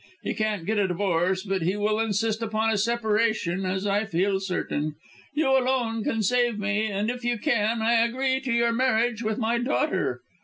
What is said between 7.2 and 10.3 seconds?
you can, I agree to your marriage with my daughter.